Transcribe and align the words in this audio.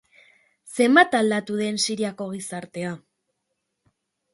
Zenbat 0.77 1.19
aldatu 1.19 1.59
den 1.61 1.79
Siriako 1.85 2.29
gizartea. 2.35 2.99